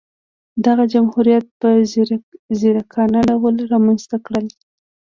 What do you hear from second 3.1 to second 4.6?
ډول رامنځته کړل.